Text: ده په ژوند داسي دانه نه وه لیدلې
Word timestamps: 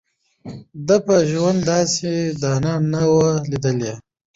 ده 0.87 0.97
په 1.05 1.15
ژوند 1.31 1.59
داسي 1.69 2.15
دانه 2.41 2.73
نه 2.93 3.01
وه 3.13 3.31
لیدلې 3.49 3.93